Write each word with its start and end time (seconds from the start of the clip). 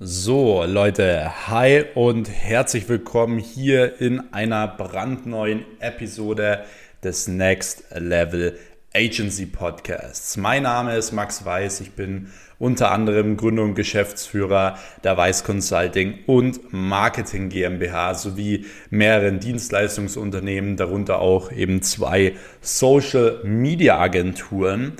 So, 0.00 0.62
Leute, 0.62 1.48
hi 1.48 1.82
und 1.96 2.30
herzlich 2.30 2.88
willkommen 2.88 3.40
hier 3.40 4.00
in 4.00 4.32
einer 4.32 4.68
brandneuen 4.68 5.64
Episode 5.80 6.62
des 7.02 7.26
Next 7.26 7.82
Level 7.96 8.56
Agency 8.94 9.46
Podcasts. 9.46 10.36
Mein 10.36 10.62
Name 10.62 10.96
ist 10.96 11.10
Max 11.10 11.44
Weiß, 11.44 11.80
ich 11.80 11.94
bin 11.94 12.28
unter 12.60 12.92
anderem 12.92 13.36
Gründer 13.36 13.64
und 13.64 13.74
Geschäftsführer 13.74 14.78
der 15.02 15.16
Weiß 15.16 15.42
Consulting 15.42 16.20
und 16.26 16.72
Marketing 16.72 17.48
GmbH 17.48 18.14
sowie 18.14 18.66
mehreren 18.90 19.40
Dienstleistungsunternehmen, 19.40 20.76
darunter 20.76 21.18
auch 21.18 21.50
eben 21.50 21.82
zwei 21.82 22.34
Social 22.60 23.40
Media 23.42 23.98
Agenturen. 23.98 24.92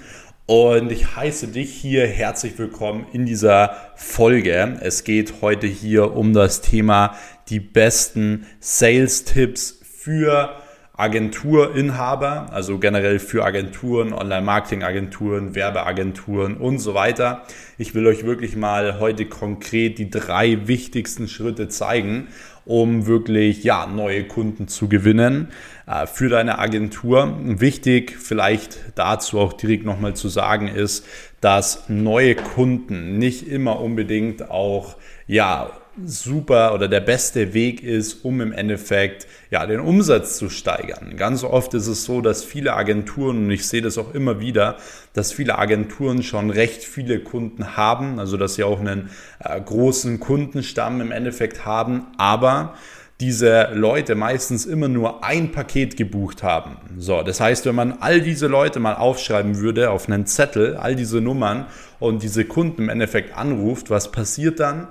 Und 0.48 0.90
ich 0.90 1.14
heiße 1.14 1.48
dich 1.48 1.74
hier 1.74 2.06
herzlich 2.06 2.58
willkommen 2.58 3.04
in 3.12 3.26
dieser 3.26 3.76
Folge. 3.96 4.78
Es 4.80 5.04
geht 5.04 5.42
heute 5.42 5.66
hier 5.66 6.16
um 6.16 6.32
das 6.32 6.62
Thema 6.62 7.16
die 7.50 7.60
besten 7.60 8.46
Sales-Tipps 8.58 9.78
für 9.82 10.56
Agenturinhaber, 10.94 12.46
also 12.50 12.78
generell 12.78 13.18
für 13.18 13.44
Agenturen, 13.44 14.14
Online-Marketing-Agenturen, 14.14 15.54
Werbeagenturen 15.54 16.56
und 16.56 16.78
so 16.78 16.94
weiter. 16.94 17.42
Ich 17.76 17.94
will 17.94 18.06
euch 18.06 18.24
wirklich 18.24 18.56
mal 18.56 18.98
heute 19.00 19.26
konkret 19.26 19.98
die 19.98 20.08
drei 20.08 20.66
wichtigsten 20.66 21.28
Schritte 21.28 21.68
zeigen, 21.68 22.28
um 22.68 23.06
wirklich 23.06 23.64
ja, 23.64 23.86
neue 23.86 24.24
Kunden 24.24 24.68
zu 24.68 24.88
gewinnen 24.88 25.48
äh, 25.86 26.06
für 26.06 26.28
deine 26.28 26.58
Agentur. 26.58 27.34
Wichtig 27.42 28.16
vielleicht 28.18 28.78
dazu 28.94 29.40
auch 29.40 29.54
direkt 29.54 29.86
nochmal 29.86 30.14
zu 30.14 30.28
sagen 30.28 30.68
ist, 30.68 31.06
dass 31.40 31.88
neue 31.88 32.34
Kunden 32.34 33.18
nicht 33.18 33.48
immer 33.48 33.80
unbedingt 33.80 34.50
auch 34.50 34.96
ja 35.26 35.70
super 36.04 36.74
oder 36.74 36.88
der 36.88 37.00
beste 37.00 37.54
Weg 37.54 37.82
ist, 37.82 38.24
um 38.24 38.40
im 38.40 38.52
Endeffekt 38.52 39.26
ja 39.50 39.66
den 39.66 39.80
Umsatz 39.80 40.38
zu 40.38 40.50
steigern. 40.50 41.16
Ganz 41.16 41.44
oft 41.44 41.74
ist 41.74 41.86
es 41.86 42.04
so, 42.04 42.20
dass 42.20 42.44
viele 42.44 42.74
Agenturen 42.74 43.44
und 43.44 43.50
ich 43.50 43.66
sehe 43.66 43.82
das 43.82 43.98
auch 43.98 44.14
immer 44.14 44.40
wieder, 44.40 44.76
dass 45.12 45.32
viele 45.32 45.58
Agenturen 45.58 46.22
schon 46.22 46.50
recht 46.50 46.84
viele 46.84 47.20
Kunden 47.20 47.76
haben, 47.76 48.18
also 48.18 48.36
dass 48.36 48.54
sie 48.54 48.64
auch 48.64 48.80
einen 48.80 49.10
äh, 49.40 49.60
großen 49.60 50.20
Kundenstamm 50.20 51.00
im 51.00 51.12
Endeffekt 51.12 51.64
haben, 51.64 52.06
aber 52.16 52.74
diese 53.20 53.70
Leute 53.74 54.14
meistens 54.14 54.64
immer 54.64 54.86
nur 54.86 55.24
ein 55.24 55.50
Paket 55.50 55.96
gebucht 55.96 56.44
haben. 56.44 56.76
So, 56.98 57.22
das 57.22 57.40
heißt, 57.40 57.66
wenn 57.66 57.74
man 57.74 57.98
all 58.00 58.20
diese 58.20 58.46
Leute 58.46 58.78
mal 58.78 58.94
aufschreiben 58.94 59.58
würde 59.58 59.90
auf 59.90 60.08
einen 60.08 60.26
Zettel, 60.26 60.76
all 60.76 60.94
diese 60.94 61.20
Nummern 61.20 61.66
und 61.98 62.22
diese 62.22 62.44
Kunden 62.44 62.82
im 62.82 62.88
Endeffekt 62.88 63.36
anruft, 63.36 63.90
was 63.90 64.12
passiert 64.12 64.60
dann? 64.60 64.86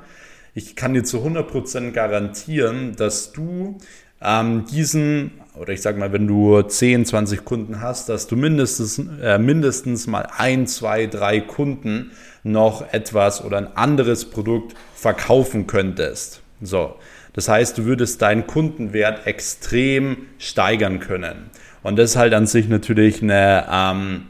Ich 0.58 0.76
kann 0.76 0.96
dir 0.96 1.04
zu 1.04 1.20
100% 1.20 1.92
garantieren, 1.92 2.96
dass 2.96 3.32
du 3.32 3.78
ähm, 4.20 4.66
diesen, 4.66 5.34
oder 5.54 5.72
ich 5.72 5.84
sage 5.84 6.00
mal, 6.00 6.12
wenn 6.14 6.26
du 6.26 6.60
10, 6.64 7.06
20 7.06 7.46
Kunden 7.46 7.80
hast, 7.80 8.10
dass 8.10 8.26
du 8.26 8.36
mindestens, 8.36 9.00
äh, 9.22 9.38
mindestens 9.38 10.08
mal 10.08 10.28
ein, 10.36 10.66
zwei, 10.66 11.06
drei 11.06 11.42
Kunden 11.42 12.10
noch 12.42 12.92
etwas 12.92 13.46
oder 13.46 13.60
ein 13.60 13.78
anderes 13.78 14.26
Produkt 14.26 14.76
verkaufen 14.96 15.68
könntest. 15.68 16.42
So, 16.60 16.96
das 17.34 17.50
heißt, 17.50 17.78
du 17.78 17.86
würdest 17.86 18.24
deinen 18.24 18.48
Kundenwert 18.48 19.28
extrem 19.28 20.26
steigern 20.40 21.00
können. 21.00 21.52
Und 21.84 22.00
das 22.00 22.10
ist 22.10 22.16
halt 22.16 22.34
an 22.34 22.48
sich 22.48 22.68
natürlich 22.68 23.22
eine 23.22 23.68
ähm, 23.72 24.24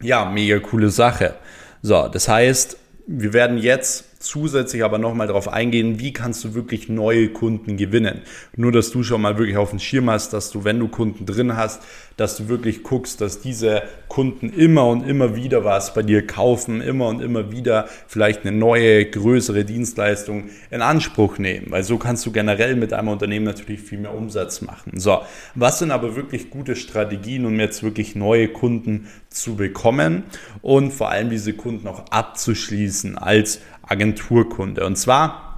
ja, 0.00 0.24
mega 0.30 0.60
coole 0.60 0.88
Sache. 0.88 1.34
So, 1.82 2.08
das 2.08 2.26
heißt, 2.26 2.78
wir 3.06 3.34
werden 3.34 3.58
jetzt 3.58 4.07
zusätzlich 4.28 4.84
aber 4.84 4.98
nochmal 4.98 5.26
darauf 5.26 5.48
eingehen, 5.48 5.98
wie 6.00 6.12
kannst 6.12 6.44
du 6.44 6.54
wirklich 6.54 6.88
neue 6.88 7.30
Kunden 7.30 7.78
gewinnen. 7.78 8.20
Nur, 8.56 8.72
dass 8.72 8.90
du 8.90 9.02
schon 9.02 9.22
mal 9.22 9.38
wirklich 9.38 9.56
auf 9.56 9.70
dem 9.70 9.78
Schirm 9.78 10.10
hast, 10.10 10.34
dass 10.34 10.50
du, 10.50 10.64
wenn 10.64 10.78
du 10.78 10.88
Kunden 10.88 11.24
drin 11.24 11.56
hast, 11.56 11.82
dass 12.18 12.36
du 12.36 12.48
wirklich 12.48 12.82
guckst, 12.82 13.20
dass 13.20 13.40
diese 13.40 13.82
Kunden 14.08 14.50
immer 14.50 14.86
und 14.88 15.08
immer 15.08 15.36
wieder 15.36 15.64
was 15.64 15.94
bei 15.94 16.02
dir 16.02 16.26
kaufen, 16.26 16.80
immer 16.80 17.06
und 17.06 17.22
immer 17.22 17.52
wieder 17.52 17.88
vielleicht 18.06 18.44
eine 18.44 18.56
neue, 18.56 19.06
größere 19.06 19.64
Dienstleistung 19.64 20.50
in 20.70 20.82
Anspruch 20.82 21.38
nehmen, 21.38 21.70
weil 21.70 21.84
so 21.84 21.96
kannst 21.96 22.26
du 22.26 22.32
generell 22.32 22.74
mit 22.74 22.92
einem 22.92 23.08
Unternehmen 23.08 23.46
natürlich 23.46 23.80
viel 23.80 23.98
mehr 23.98 24.14
Umsatz 24.14 24.60
machen. 24.62 24.98
So, 24.98 25.20
was 25.54 25.78
sind 25.78 25.90
aber 25.90 26.16
wirklich 26.16 26.50
gute 26.50 26.76
Strategien, 26.76 27.46
um 27.46 27.58
jetzt 27.60 27.82
wirklich 27.82 28.16
neue 28.16 28.48
Kunden 28.48 29.06
zu 29.30 29.54
bekommen 29.54 30.24
und 30.60 30.92
vor 30.92 31.10
allem 31.10 31.30
diese 31.30 31.52
Kunden 31.52 31.86
auch 31.86 32.10
abzuschließen 32.10 33.16
als 33.16 33.60
Agenturkunde. 33.88 34.84
Und 34.84 34.96
zwar 34.96 35.48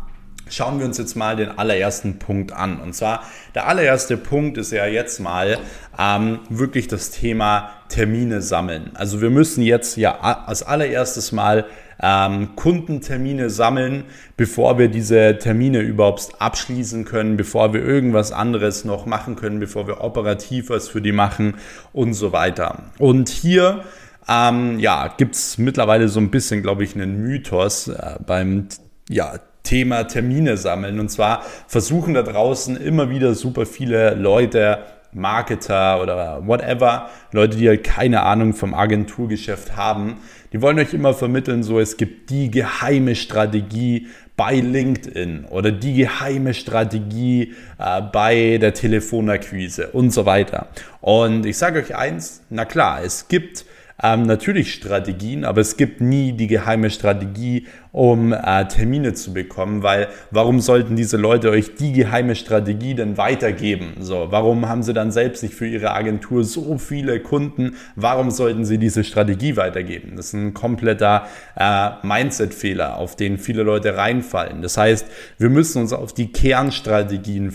schauen 0.49 0.79
wir 0.79 0.87
uns 0.87 0.99
jetzt 0.99 1.17
mal 1.17 1.37
den 1.37 1.57
allerersten 1.59 2.19
Punkt 2.19 2.53
an. 2.53 2.81
Und 2.81 2.95
zwar 2.95 3.23
der 3.55 3.67
allererste 3.69 4.17
Punkt 4.17 4.59
ist 4.59 4.73
ja 4.73 4.87
jetzt 4.87 5.21
mal 5.21 5.59
ähm, 5.99 6.41
wirklich 6.49 6.89
das 6.89 7.11
Thema 7.11 7.71
Termine 7.89 8.43
sammeln. 8.43 8.91
Also 8.95 9.21
wir 9.21 9.31
müssen 9.31 9.63
jetzt 9.63 9.97
ja 9.97 10.19
als 10.21 10.63
allererstes 10.63 11.33
mal 11.33 11.67
ähm, 12.03 12.57
Kundentermine 12.57 13.51
sammeln, 13.51 14.05
bevor 14.37 14.79
wir 14.79 14.89
diese 14.89 15.39
Termine 15.39 15.81
überhaupt 15.81 16.31
abschließen 16.39 17.05
können, 17.05 17.37
bevor 17.37 17.75
wir 17.75 17.85
irgendwas 17.85 18.33
anderes 18.33 18.85
noch 18.85 19.07
machen 19.07 19.37
können, 19.37 19.61
bevor 19.61 19.87
wir 19.87 20.01
operativ 20.01 20.71
was 20.71 20.89
für 20.89 21.03
die 21.03 21.13
machen 21.13 21.57
und 21.93 22.15
so 22.15 22.33
weiter. 22.33 22.85
Und 22.99 23.29
hier 23.29 23.85
ähm, 24.31 24.79
ja, 24.79 25.13
gibt 25.17 25.35
es 25.35 25.59
mittlerweile 25.59 26.09
so 26.09 26.21
ein 26.21 26.31
bisschen, 26.31 26.63
glaube 26.63 26.85
ich, 26.85 26.95
einen 26.95 27.21
Mythos 27.21 27.89
äh, 27.89 28.15
beim 28.25 28.69
ja, 29.09 29.35
Thema 29.65 30.05
Termine 30.05 30.57
sammeln. 30.57 31.01
Und 31.01 31.11
zwar 31.11 31.43
versuchen 31.67 32.15
da 32.15 32.23
draußen 32.23 32.77
immer 32.77 33.11
wieder 33.11 33.35
super 33.35 33.67
viele 33.67 34.15
Leute, 34.15 34.79
Marketer 35.13 36.01
oder 36.01 36.47
whatever, 36.47 37.11
Leute, 37.33 37.57
die 37.57 37.69
halt 37.69 37.83
keine 37.83 38.23
Ahnung 38.23 38.55
vom 38.55 38.75
Agenturgeschäft 38.75 39.77
haben, 39.77 40.19
die 40.53 40.63
wollen 40.63 40.79
euch 40.79 40.95
immer 40.95 41.15
vermitteln, 41.15 41.65
so 41.65 41.81
es 41.81 41.97
gibt 41.97 42.31
die 42.31 42.51
geheime 42.51 43.17
Strategie 43.17 44.07
bei 44.37 44.55
LinkedIn 44.55 45.47
oder 45.47 45.73
die 45.73 45.95
geheime 45.95 46.55
Strategie 46.55 47.55
äh, 47.79 48.01
bei 48.01 48.59
der 48.59 48.73
Telefonakquise 48.73 49.89
und 49.89 50.13
so 50.13 50.27
weiter. 50.27 50.69
Und 51.01 51.45
ich 51.45 51.59
sage 51.59 51.81
euch 51.81 51.97
eins, 51.97 52.43
na 52.49 52.65
klar, 52.65 53.03
es 53.03 53.27
gibt 53.29 53.65
ähm, 54.03 54.23
natürlich 54.23 54.73
Strategien, 54.75 55.45
aber 55.45 55.61
es 55.61 55.77
gibt 55.77 56.01
nie 56.01 56.33
die 56.33 56.47
geheime 56.47 56.91
Strategie, 56.91 57.67
um 57.93 58.33
äh, 58.33 58.67
Termine 58.69 59.15
zu 59.15 59.33
bekommen, 59.33 59.83
weil 59.83 60.09
warum 60.31 60.61
sollten 60.61 60.97
diese 60.97 61.17
Leute 61.17 61.51
euch 61.51 61.75
die 61.75 61.93
geheime 61.93 62.37
Strategie 62.37 62.95
denn 62.95 63.17
weitergeben? 63.17 63.95
So, 64.01 64.29
warum 64.31 64.69
haben 64.69 64.83
sie 64.83 64.93
dann 64.93 65.11
selbst 65.11 65.43
nicht 65.43 65.55
für 65.55 65.67
ihre 65.67 65.93
Agentur 65.93 66.45
so 66.45 66.79
viele 66.79 67.21
Kunden? 67.21 67.77
Warum 67.97 68.31
sollten 68.31 68.65
sie 68.65 68.79
diese 68.79 69.03
Strategie 69.03 69.57
weitergeben? 69.57 70.13
Das 70.17 70.27
ist 70.27 70.35
ein 70.35 70.55
kompletter 70.55 71.27
äh, 71.57 71.91
Mindset-Fehler, 72.03 72.97
auf 72.97 73.17
den 73.17 73.39
viele 73.39 73.63
Leute 73.63 73.97
reinfallen. 73.97 74.63
Das 74.63 74.77
heißt, 74.77 75.07
wir 75.39 75.51
müssen 75.51 75.83
uns 75.83 75.93
auf 75.93 76.13
die 76.13 76.31
Kernstrategien 76.31 77.53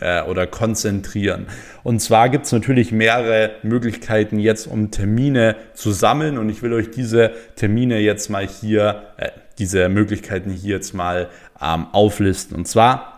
äh, 0.00 0.22
oder 0.22 0.46
konzentrieren. 0.46 1.46
Und 1.82 2.00
zwar 2.00 2.28
gibt 2.28 2.46
es 2.46 2.52
natürlich 2.52 2.92
mehrere 2.92 3.50
Möglichkeiten 3.62 4.38
jetzt, 4.38 4.66
um 4.66 4.90
Termine 4.90 5.56
zu 5.74 5.92
sammeln. 5.92 6.38
Und 6.38 6.48
ich 6.48 6.62
will 6.62 6.72
euch 6.72 6.90
diese 6.90 7.32
Termine 7.56 7.98
jetzt 7.98 8.30
mal 8.30 8.46
hier 8.46 9.02
äh, 9.18 9.28
diese 9.58 9.88
Möglichkeiten 9.88 10.50
hier 10.50 10.76
jetzt 10.76 10.94
mal 10.94 11.28
ähm, 11.60 11.86
auflisten. 11.92 12.56
Und 12.56 12.66
zwar 12.66 13.17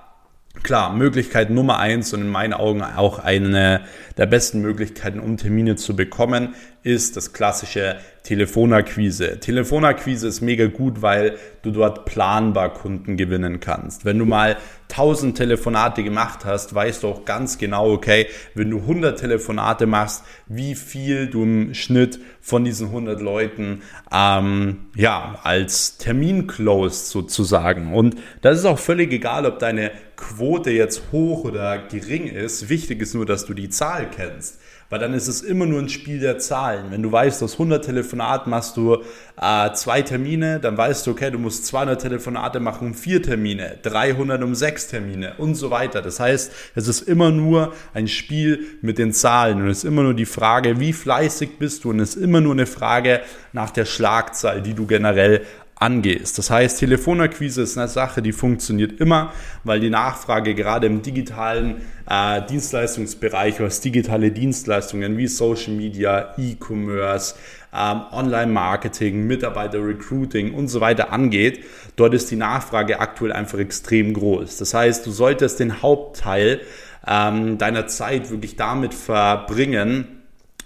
Klar, 0.62 0.92
Möglichkeit 0.94 1.50
Nummer 1.50 1.78
eins 1.78 2.12
und 2.12 2.20
in 2.20 2.28
meinen 2.28 2.52
Augen 2.52 2.82
auch 2.82 3.18
eine 3.18 3.80
der 4.18 4.26
besten 4.26 4.60
Möglichkeiten, 4.60 5.18
um 5.18 5.38
Termine 5.38 5.76
zu 5.76 5.96
bekommen, 5.96 6.54
ist 6.82 7.16
das 7.16 7.32
klassische 7.32 7.96
Telefonakquise. 8.22 9.40
Telefonakquise 9.40 10.28
ist 10.28 10.42
mega 10.42 10.66
gut, 10.66 11.00
weil 11.00 11.36
du 11.62 11.70
dort 11.70 12.04
planbar 12.04 12.74
Kunden 12.74 13.16
gewinnen 13.16 13.60
kannst. 13.60 14.04
Wenn 14.04 14.18
du 14.18 14.26
mal 14.26 14.56
1000 14.90 15.36
Telefonate 15.36 16.02
gemacht 16.02 16.44
hast, 16.44 16.74
weißt 16.74 17.02
du 17.02 17.08
auch 17.08 17.24
ganz 17.24 17.56
genau, 17.56 17.90
okay, 17.90 18.26
wenn 18.54 18.70
du 18.70 18.78
100 18.78 19.18
Telefonate 19.18 19.86
machst, 19.86 20.24
wie 20.46 20.74
viel 20.74 21.28
du 21.28 21.42
im 21.42 21.74
Schnitt 21.74 22.20
von 22.40 22.64
diesen 22.64 22.88
100 22.88 23.20
Leuten 23.20 23.82
ähm, 24.12 24.88
ja 24.94 25.38
als 25.42 25.96
Termin 25.96 26.46
closed 26.46 27.06
sozusagen. 27.06 27.94
Und 27.94 28.16
das 28.42 28.58
ist 28.58 28.64
auch 28.66 28.78
völlig 28.78 29.12
egal, 29.12 29.46
ob 29.46 29.58
deine 29.58 29.92
Quote 30.20 30.70
jetzt 30.70 31.02
hoch 31.10 31.44
oder 31.44 31.78
gering 31.88 32.28
ist. 32.28 32.68
Wichtig 32.68 33.02
ist 33.02 33.14
nur, 33.14 33.26
dass 33.26 33.46
du 33.46 33.54
die 33.54 33.70
Zahl 33.70 34.08
kennst 34.10 34.58
weil 34.90 34.98
dann 34.98 35.14
ist 35.14 35.28
es 35.28 35.40
immer 35.40 35.66
nur 35.66 35.78
ein 35.78 35.88
Spiel 35.88 36.18
der 36.18 36.38
Zahlen. 36.38 36.90
Wenn 36.90 37.02
du 37.02 37.10
weißt, 37.10 37.42
aus 37.44 37.52
100 37.54 37.84
Telefonaten 37.84 38.50
machst 38.50 38.76
du 38.76 38.98
äh, 39.40 39.72
zwei 39.72 40.02
Termine, 40.02 40.58
dann 40.58 40.76
weißt 40.76 41.06
du, 41.06 41.12
okay, 41.12 41.30
du 41.30 41.38
musst 41.38 41.64
200 41.66 42.02
Telefonate 42.02 42.58
machen 42.58 42.88
um 42.88 42.94
vier 42.94 43.22
Termine, 43.22 43.78
300 43.82 44.42
um 44.42 44.56
sechs 44.56 44.88
Termine 44.88 45.34
und 45.38 45.54
so 45.54 45.70
weiter. 45.70 46.02
Das 46.02 46.18
heißt, 46.18 46.52
es 46.74 46.88
ist 46.88 47.02
immer 47.02 47.30
nur 47.30 47.72
ein 47.94 48.08
Spiel 48.08 48.66
mit 48.82 48.98
den 48.98 49.12
Zahlen 49.12 49.62
und 49.62 49.68
es 49.68 49.78
ist 49.78 49.84
immer 49.84 50.02
nur 50.02 50.14
die 50.14 50.26
Frage, 50.26 50.80
wie 50.80 50.92
fleißig 50.92 51.58
bist 51.58 51.84
du 51.84 51.90
und 51.90 52.00
es 52.00 52.16
ist 52.16 52.22
immer 52.22 52.40
nur 52.40 52.52
eine 52.52 52.66
Frage 52.66 53.20
nach 53.52 53.70
der 53.70 53.84
Schlagzahl, 53.84 54.60
die 54.60 54.74
du 54.74 54.86
generell 54.86 55.42
angehst. 55.80 56.36
Das 56.38 56.50
heißt, 56.50 56.78
Telefonakquise 56.78 57.62
ist 57.62 57.76
eine 57.76 57.88
Sache, 57.88 58.20
die 58.20 58.32
funktioniert 58.32 59.00
immer, 59.00 59.32
weil 59.64 59.80
die 59.80 59.90
Nachfrage 59.90 60.54
gerade 60.54 60.86
im 60.86 61.00
digitalen 61.00 61.80
äh, 62.08 62.42
Dienstleistungsbereich, 62.46 63.60
was 63.60 63.80
digitale 63.80 64.30
Dienstleistungen 64.30 65.16
wie 65.16 65.26
Social 65.26 65.72
Media, 65.72 66.34
E-Commerce, 66.36 67.34
ähm, 67.74 68.02
Online-Marketing, 68.12 69.26
Mitarbeiter-Recruiting 69.26 70.52
und 70.52 70.68
so 70.68 70.82
weiter 70.82 71.12
angeht, 71.12 71.64
dort 71.96 72.12
ist 72.12 72.30
die 72.30 72.36
Nachfrage 72.36 73.00
aktuell 73.00 73.32
einfach 73.32 73.58
extrem 73.58 74.12
groß. 74.12 74.58
Das 74.58 74.74
heißt, 74.74 75.06
du 75.06 75.10
solltest 75.10 75.60
den 75.60 75.80
Hauptteil 75.80 76.60
ähm, 77.06 77.56
deiner 77.56 77.86
Zeit 77.86 78.30
wirklich 78.30 78.56
damit 78.56 78.92
verbringen, 78.92 80.20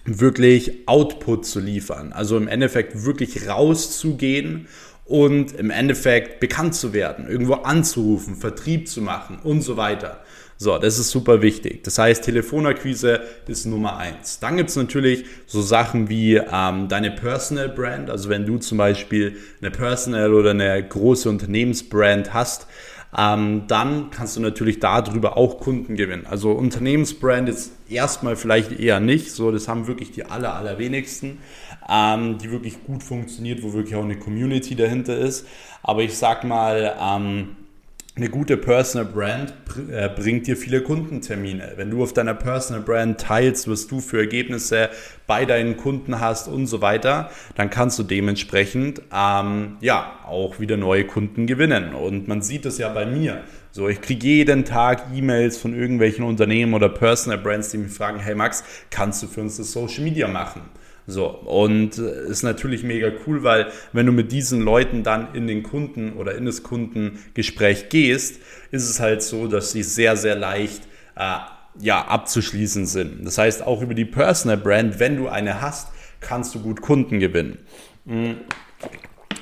wirklich 0.04 0.86
Output 0.86 1.46
zu 1.46 1.60
liefern. 1.60 2.12
Also 2.12 2.36
im 2.36 2.48
Endeffekt 2.48 3.04
wirklich 3.04 3.48
rauszugehen 3.48 4.66
und 5.04 5.52
im 5.52 5.70
Endeffekt 5.70 6.40
bekannt 6.40 6.74
zu 6.74 6.92
werden, 6.92 7.28
irgendwo 7.28 7.54
anzurufen, 7.54 8.36
Vertrieb 8.36 8.88
zu 8.88 9.02
machen 9.02 9.38
und 9.42 9.62
so 9.62 9.76
weiter. 9.76 10.22
So, 10.56 10.78
das 10.78 10.98
ist 10.98 11.10
super 11.10 11.42
wichtig. 11.42 11.82
Das 11.82 11.98
heißt, 11.98 12.24
Telefonakquise 12.24 13.20
ist 13.48 13.66
Nummer 13.66 13.96
eins. 13.96 14.38
Dann 14.38 14.56
gibt 14.56 14.70
es 14.70 14.76
natürlich 14.76 15.24
so 15.46 15.60
Sachen 15.60 16.08
wie 16.08 16.36
ähm, 16.36 16.88
deine 16.88 17.10
Personal 17.10 17.68
Brand. 17.68 18.08
Also 18.08 18.28
wenn 18.28 18.46
du 18.46 18.58
zum 18.58 18.78
Beispiel 18.78 19.36
eine 19.60 19.72
Personal 19.72 20.32
oder 20.32 20.50
eine 20.50 20.82
große 20.82 21.28
Unternehmensbrand 21.28 22.32
hast, 22.32 22.68
ähm, 23.16 23.64
dann 23.68 24.10
kannst 24.10 24.36
du 24.36 24.40
natürlich 24.40 24.80
darüber 24.80 25.36
auch 25.36 25.60
Kunden 25.60 25.96
gewinnen. 25.96 26.26
Also 26.28 26.52
Unternehmensbrand 26.52 27.48
ist 27.48 27.72
erstmal 27.88 28.36
vielleicht 28.36 28.72
eher 28.72 29.00
nicht, 29.00 29.30
so 29.30 29.52
das 29.52 29.68
haben 29.68 29.86
wirklich 29.86 30.10
die 30.10 30.24
aller, 30.24 30.54
allerwenigsten, 30.54 31.38
ähm, 31.88 32.38
die 32.38 32.50
wirklich 32.50 32.84
gut 32.84 33.02
funktioniert, 33.02 33.62
wo 33.62 33.72
wirklich 33.72 33.94
auch 33.94 34.04
eine 34.04 34.18
Community 34.18 34.74
dahinter 34.74 35.16
ist. 35.16 35.46
Aber 35.82 36.02
ich 36.02 36.16
sag 36.16 36.44
mal, 36.44 36.96
ähm, 37.00 37.56
eine 38.16 38.28
gute 38.28 38.56
Personal 38.56 39.10
Brand 39.12 39.52
äh, 39.90 40.08
bringt 40.08 40.46
dir 40.46 40.56
viele 40.56 40.82
Kundentermine. 40.82 41.72
Wenn 41.74 41.90
du 41.90 42.00
auf 42.00 42.12
deiner 42.12 42.34
Personal 42.34 42.80
Brand 42.80 43.20
teilst, 43.20 43.68
was 43.68 43.88
du 43.88 43.98
für 43.98 44.18
Ergebnisse 44.18 44.88
bei 45.26 45.44
deinen 45.44 45.76
Kunden 45.76 46.20
hast 46.20 46.46
und 46.46 46.68
so 46.68 46.80
weiter, 46.80 47.30
dann 47.56 47.70
kannst 47.70 47.98
du 47.98 48.04
dementsprechend 48.04 49.02
ähm, 49.12 49.78
ja 49.80 50.20
auch 50.28 50.60
wieder 50.60 50.76
neue 50.76 51.04
Kunden 51.04 51.48
gewinnen. 51.48 51.92
Und 51.92 52.28
man 52.28 52.40
sieht 52.40 52.66
es 52.66 52.78
ja 52.78 52.88
bei 52.88 53.04
mir. 53.04 53.40
So, 53.72 53.88
ich 53.88 54.00
kriege 54.00 54.24
jeden 54.24 54.64
Tag 54.64 55.06
E-Mails 55.12 55.58
von 55.58 55.74
irgendwelchen 55.74 56.24
Unternehmen 56.24 56.74
oder 56.74 56.88
Personal 56.88 57.38
Brands, 57.38 57.70
die 57.70 57.78
mich 57.78 57.92
fragen, 57.92 58.20
hey 58.20 58.36
Max, 58.36 58.62
kannst 58.90 59.24
du 59.24 59.26
für 59.26 59.40
uns 59.40 59.56
das 59.56 59.72
Social 59.72 60.04
Media 60.04 60.28
machen? 60.28 60.62
So, 61.06 61.26
und 61.26 61.98
äh, 61.98 62.28
ist 62.28 62.42
natürlich 62.42 62.82
mega 62.82 63.10
cool, 63.26 63.42
weil 63.42 63.70
wenn 63.92 64.06
du 64.06 64.12
mit 64.12 64.32
diesen 64.32 64.62
Leuten 64.62 65.02
dann 65.02 65.34
in 65.34 65.46
den 65.46 65.62
Kunden 65.62 66.14
oder 66.14 66.34
in 66.34 66.46
das 66.46 66.62
Kundengespräch 66.62 67.90
gehst, 67.90 68.40
ist 68.70 68.88
es 68.88 69.00
halt 69.00 69.22
so, 69.22 69.46
dass 69.46 69.72
sie 69.72 69.82
sehr, 69.82 70.16
sehr 70.16 70.34
leicht 70.34 70.82
äh, 71.16 71.38
ja, 71.80 72.06
abzuschließen 72.06 72.86
sind. 72.86 73.26
Das 73.26 73.38
heißt, 73.38 73.62
auch 73.62 73.82
über 73.82 73.94
die 73.94 74.04
Personal 74.04 74.56
Brand, 74.56 74.98
wenn 74.98 75.16
du 75.16 75.28
eine 75.28 75.60
hast, 75.60 75.88
kannst 76.20 76.54
du 76.54 76.60
gut 76.60 76.80
Kunden 76.80 77.20
gewinnen. 77.20 77.58
Mhm. 78.04 78.36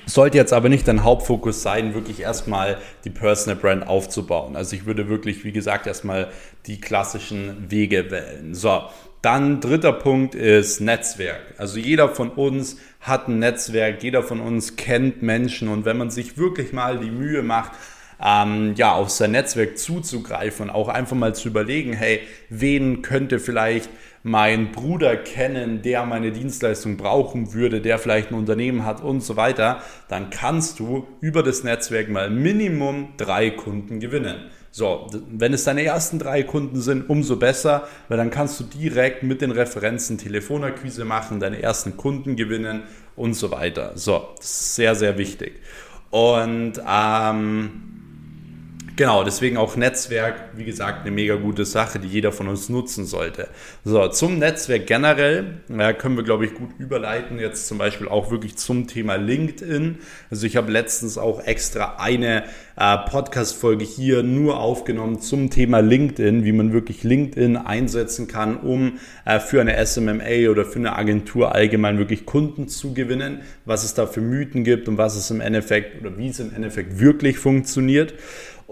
Sollte 0.07 0.37
jetzt 0.37 0.53
aber 0.53 0.69
nicht 0.69 0.89
dein 0.89 1.05
Hauptfokus 1.05 1.63
sein, 1.63 1.95
wirklich 1.95 2.21
erstmal 2.21 2.79
die 3.05 3.11
Personal 3.11 3.57
Brand 3.61 3.87
aufzubauen. 3.87 4.57
Also 4.57 4.75
ich 4.75 4.85
würde 4.85 5.09
wirklich, 5.09 5.45
wie 5.45 5.53
gesagt, 5.53 5.87
erstmal 5.87 6.29
die 6.67 6.81
klassischen 6.81 7.71
Wege 7.71 8.11
wählen. 8.11 8.55
So, 8.55 8.83
dann 9.23 9.61
dritter 9.61 9.93
Punkt 9.93 10.35
ist 10.35 10.81
Netzwerk. 10.81 11.55
Also 11.57 11.79
jeder 11.79 12.09
von 12.09 12.31
uns 12.31 12.79
hat 13.01 13.29
ein 13.29 13.39
Netzwerk, 13.39 14.03
jeder 14.03 14.25
von 14.25 14.41
uns 14.41 14.77
kennt 14.77 15.23
Menschen 15.23 15.69
und 15.69 15.85
wenn 15.85 15.97
man 15.97 16.11
sich 16.11 16.37
wirklich 16.37 16.73
mal 16.73 16.99
die 16.99 17.11
Mühe 17.11 17.43
macht, 17.43 17.73
ähm, 18.25 18.75
ja, 18.77 18.93
auf 18.93 19.11
sein 19.11 19.33
Netzwerk 19.33 19.79
zuzugreifen 19.79 20.69
und 20.69 20.75
auch 20.75 20.89
einfach 20.89 21.17
mal 21.17 21.35
zu 21.35 21.49
überlegen, 21.49 21.93
hey, 21.93 22.21
wen 22.49 23.03
könnte 23.03 23.39
vielleicht 23.39 23.91
mein 24.23 24.71
Bruder 24.73 25.17
kennen, 25.17 25.83
der 25.83 26.07
meine 26.07 26.31
Dienstleistung 26.31 26.97
brauchen 26.97 27.55
würde, 27.55 27.81
der 27.81 27.99
vielleicht 27.99 28.31
ein 28.31 28.35
Unternehmen 28.35 28.85
hat 28.85 29.03
und 29.03 29.21
so 29.21 29.37
weiter, 29.37 29.83
dann 30.09 30.31
kannst 30.31 30.79
du 30.79 31.07
über 31.21 31.43
das 31.43 31.65
Netzwerk 31.65 32.09
mal 32.09 32.31
Minimum 32.31 33.15
drei 33.17 33.51
Kunden 33.51 34.01
gewinnen. 34.01 34.51
So, 34.75 35.07
wenn 35.29 35.53
es 35.53 35.65
deine 35.65 35.85
ersten 35.85 36.19
drei 36.19 36.45
Kunden 36.45 36.81
sind, 36.81 37.11
umso 37.11 37.37
besser, 37.37 37.87
weil 38.09 38.17
dann 38.17 38.31
kannst 38.31 38.59
du 38.59 38.65
direkt 38.65 39.23
mit 39.23 39.43
den 39.43 39.51
Referenzen 39.51 40.17
Telefonakquise 40.17 41.05
machen, 41.05 41.41
deine 41.41 41.61
ersten 41.61 41.99
Kunden 41.99 42.37
gewinnen 42.37 42.85
und 43.15 43.35
so 43.35 43.51
weiter. 43.51 43.93
So, 43.97 44.29
sehr, 44.41 44.95
sehr 44.95 45.19
wichtig. 45.19 45.61
Und 46.11 46.81
ähm, 46.89 48.02
Genau, 48.95 49.25
deswegen 49.25 49.57
auch 49.57 49.75
Netzwerk, 49.77 50.51
wie 50.55 50.65
gesagt, 50.65 51.01
eine 51.01 51.11
mega 51.13 51.37
gute 51.37 51.65
Sache, 51.65 51.99
die 51.99 52.09
jeder 52.09 52.31
von 52.31 52.47
uns 52.47 52.69
nutzen 52.69 53.07
sollte. 53.07 53.49
So, 53.85 54.07
zum 54.09 54.39
Netzwerk 54.39 54.87
generell 54.87 55.61
ja, 55.71 55.95
können 55.95 56.17
wir, 56.17 56.25
glaube 56.25 56.45
ich, 56.45 56.53
gut 56.53 56.69
überleiten. 56.79 57.39
Jetzt 57.39 57.69
zum 57.69 57.79
Beispiel 57.79 58.07
auch 58.07 58.31
wirklich 58.31 58.57
zum 58.57 58.89
Thema 58.89 59.15
LinkedIn. 59.15 59.97
Also 60.31 60.47
ich 60.47 60.57
habe 60.57 60.71
letztens 60.71 61.17
auch 61.17 61.43
extra 61.43 61.97
eine 62.01 62.45
äh, 62.77 62.99
Podcast-Folge 63.09 63.83
hier 63.83 64.23
nur 64.23 64.61
aufgenommen 64.61 65.21
zum 65.23 65.49
Thema 65.49 65.81
LinkedIn, 65.81 66.45
wie 66.45 66.53
man 66.53 66.75
wirklich 66.75 67.03
LinkedIn 67.03 67.57
einsetzen 67.57 68.29
kann, 68.29 68.59
um 68.59 68.99
äh, 69.25 69.41
für 69.41 69.63
eine 69.63 69.87
SMMA 69.87 70.51
oder 70.51 70.67
für 70.67 70.79
eine 70.79 70.97
Agentur 70.97 71.55
allgemein 71.55 71.97
wirklich 71.97 72.27
Kunden 72.27 72.69
zu 72.69 72.93
gewinnen, 72.93 73.41
was 73.65 73.85
es 73.85 73.95
da 73.95 74.07
für 74.07 74.21
Mythen 74.21 74.65
gibt 74.65 74.87
und 74.87 74.99
was 74.99 75.17
es 75.17 75.31
im 75.31 75.41
Endeffekt 75.41 76.03
oder 76.03 76.19
wie 76.19 76.29
es 76.29 76.41
im 76.41 76.55
Endeffekt 76.55 77.01
wirklich 77.01 77.39
funktioniert. 77.39 78.13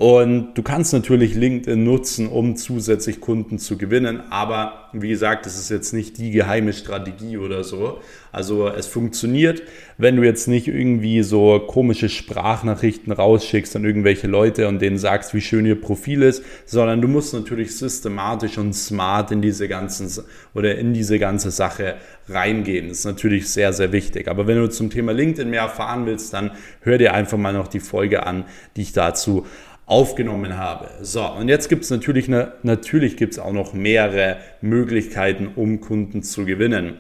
Und 0.01 0.55
du 0.55 0.63
kannst 0.63 0.95
natürlich 0.95 1.35
LinkedIn 1.35 1.85
nutzen, 1.85 2.27
um 2.27 2.57
zusätzlich 2.57 3.21
Kunden 3.21 3.59
zu 3.59 3.77
gewinnen. 3.77 4.23
Aber 4.31 4.89
wie 4.95 5.11
gesagt, 5.11 5.45
das 5.45 5.59
ist 5.59 5.69
jetzt 5.69 5.93
nicht 5.93 6.17
die 6.17 6.31
geheime 6.31 6.73
Strategie 6.73 7.37
oder 7.37 7.65
so. 7.65 8.01
Also 8.33 8.67
es 8.69 8.87
funktioniert, 8.87 9.63
wenn 9.99 10.17
du 10.17 10.23
jetzt 10.23 10.49
nicht 10.49 10.69
irgendwie 10.69 11.23
so 11.23 11.61
komische 11.61 12.09
Sprachnachrichten 12.09 13.13
rausschickst 13.13 13.77
an 13.77 13.85
irgendwelche 13.85 14.27
Leute 14.27 14.69
und 14.69 14.81
denen 14.81 14.97
sagst, 14.97 15.35
wie 15.35 15.43
schön 15.43 15.67
ihr 15.67 15.79
Profil 15.79 16.23
ist, 16.23 16.43
sondern 16.65 17.03
du 17.03 17.09
musst 17.09 17.35
natürlich 17.35 17.77
systematisch 17.77 18.57
und 18.57 18.73
smart 18.73 19.33
in 19.33 19.43
diese 19.43 19.69
ganzen 19.69 20.25
oder 20.55 20.79
in 20.79 20.95
diese 20.95 21.19
ganze 21.19 21.51
Sache 21.51 21.97
reingehen. 22.27 22.89
Das 22.89 23.01
ist 23.01 23.05
natürlich 23.05 23.51
sehr, 23.51 23.75
sehr 23.75 23.93
wichtig. 23.93 24.29
Aber 24.29 24.47
wenn 24.47 24.57
du 24.57 24.71
zum 24.71 24.89
Thema 24.89 25.13
LinkedIn 25.13 25.51
mehr 25.51 25.63
erfahren 25.63 26.07
willst, 26.07 26.33
dann 26.33 26.53
hör 26.81 26.97
dir 26.97 27.13
einfach 27.13 27.37
mal 27.37 27.53
noch 27.53 27.69
die 27.69 27.81
Folge 27.81 28.25
an, 28.25 28.45
die 28.77 28.83
ich 28.83 28.93
dazu 28.93 29.45
aufgenommen 29.91 30.57
habe. 30.57 30.89
So, 31.03 31.27
und 31.27 31.49
jetzt 31.49 31.69
gibt 31.69 31.83
es 31.83 31.91
natürlich, 31.91 32.29
eine, 32.29 32.53
natürlich 32.63 33.17
gibt 33.17 33.33
es 33.33 33.39
auch 33.41 33.53
noch 33.53 33.75
mehrere 33.75 34.37
Möglichkeiten, 34.61 35.49
um 35.57 35.81
Kunden 35.81 36.23
zu 36.23 36.45
gewinnen. 36.45 36.99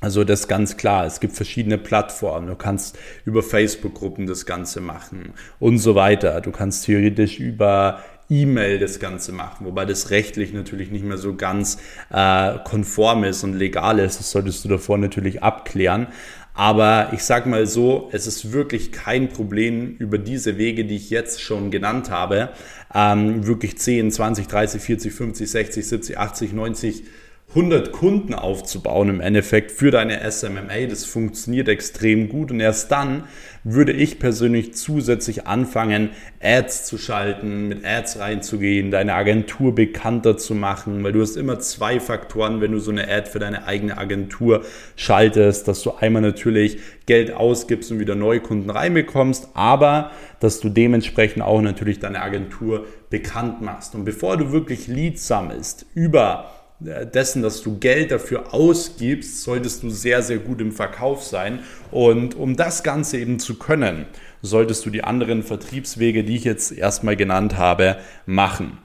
Also 0.00 0.24
das 0.24 0.40
ist 0.40 0.48
ganz 0.48 0.76
klar. 0.78 1.04
Es 1.04 1.20
gibt 1.20 1.34
verschiedene 1.34 1.76
Plattformen. 1.76 2.46
Du 2.46 2.56
kannst 2.56 2.98
über 3.26 3.42
Facebook-Gruppen 3.42 4.26
das 4.26 4.46
Ganze 4.46 4.80
machen 4.80 5.34
und 5.60 5.78
so 5.78 5.94
weiter. 5.94 6.40
Du 6.40 6.50
kannst 6.50 6.86
theoretisch 6.86 7.38
über 7.38 8.02
E-Mail 8.30 8.78
das 8.78 9.00
Ganze 9.00 9.32
machen, 9.32 9.66
wobei 9.66 9.84
das 9.84 10.10
rechtlich 10.10 10.54
natürlich 10.54 10.90
nicht 10.90 11.04
mehr 11.04 11.18
so 11.18 11.34
ganz 11.34 11.78
äh, 12.10 12.54
konform 12.64 13.24
ist 13.24 13.44
und 13.44 13.52
legal 13.52 13.98
ist. 13.98 14.18
Das 14.18 14.30
solltest 14.30 14.64
du 14.64 14.68
davor 14.70 14.96
natürlich 14.96 15.42
abklären. 15.42 16.06
Aber 16.56 17.08
ich 17.12 17.24
sage 17.24 17.48
mal 17.48 17.66
so, 17.66 18.08
es 18.12 18.28
ist 18.28 18.52
wirklich 18.52 18.92
kein 18.92 19.28
Problem, 19.28 19.96
über 19.98 20.18
diese 20.18 20.56
Wege, 20.56 20.84
die 20.84 20.94
ich 20.94 21.10
jetzt 21.10 21.42
schon 21.42 21.72
genannt 21.72 22.10
habe, 22.10 22.50
ähm, 22.94 23.44
wirklich 23.44 23.76
10, 23.76 24.12
20, 24.12 24.46
30, 24.46 24.80
40, 24.80 25.12
50, 25.12 25.50
60, 25.50 25.86
70, 25.86 26.18
80, 26.18 26.52
90 26.52 27.04
100 27.50 27.92
Kunden 27.92 28.34
aufzubauen 28.34 29.08
im 29.08 29.20
Endeffekt 29.20 29.70
für 29.70 29.92
deine 29.92 30.28
SMMA. 30.28 30.86
Das 30.88 31.04
funktioniert 31.04 31.68
extrem 31.68 32.28
gut 32.28 32.50
und 32.50 32.58
erst 32.58 32.90
dann 32.90 33.24
würde 33.62 33.92
ich 33.92 34.18
persönlich 34.18 34.74
zusätzlich 34.74 35.46
anfangen, 35.46 36.10
Ads 36.42 36.86
zu 36.86 36.98
schalten, 36.98 37.68
mit 37.68 37.84
Ads 37.84 38.18
reinzugehen, 38.18 38.90
deine 38.90 39.14
Agentur 39.14 39.72
bekannter 39.72 40.36
zu 40.36 40.56
machen, 40.56 41.04
weil 41.04 41.12
du 41.12 41.20
hast 41.20 41.36
immer 41.36 41.60
zwei 41.60 42.00
Faktoren, 42.00 42.60
wenn 42.60 42.72
du 42.72 42.80
so 42.80 42.90
eine 42.90 43.08
Ad 43.08 43.30
für 43.30 43.38
deine 43.38 43.68
eigene 43.68 43.98
Agentur 43.98 44.64
schaltest, 44.96 45.68
dass 45.68 45.80
du 45.82 45.92
einmal 45.92 46.22
natürlich 46.22 46.78
Geld 47.06 47.32
ausgibst 47.32 47.92
und 47.92 48.00
wieder 48.00 48.16
neue 48.16 48.40
Kunden 48.40 48.68
reinbekommst, 48.68 49.50
aber 49.54 50.10
dass 50.40 50.58
du 50.58 50.70
dementsprechend 50.70 51.42
auch 51.44 51.62
natürlich 51.62 52.00
deine 52.00 52.20
Agentur 52.20 52.84
bekannt 53.10 53.62
machst. 53.62 53.94
Und 53.94 54.04
bevor 54.04 54.36
du 54.36 54.50
wirklich 54.50 54.88
Leads 54.88 55.28
sammelst 55.28 55.86
über 55.94 56.50
dessen, 56.84 57.42
dass 57.42 57.62
du 57.62 57.78
Geld 57.78 58.10
dafür 58.10 58.52
ausgibst, 58.52 59.42
solltest 59.42 59.82
du 59.82 59.90
sehr, 59.90 60.22
sehr 60.22 60.38
gut 60.38 60.60
im 60.60 60.72
Verkauf 60.72 61.22
sein. 61.22 61.60
Und 61.90 62.34
um 62.34 62.56
das 62.56 62.82
Ganze 62.82 63.18
eben 63.18 63.38
zu 63.38 63.58
können, 63.58 64.06
solltest 64.42 64.84
du 64.84 64.90
die 64.90 65.04
anderen 65.04 65.42
Vertriebswege, 65.42 66.24
die 66.24 66.36
ich 66.36 66.44
jetzt 66.44 66.72
erstmal 66.72 67.16
genannt 67.16 67.56
habe, 67.56 67.96
machen. 68.26 68.78